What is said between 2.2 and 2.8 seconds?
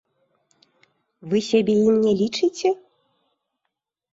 лічыце?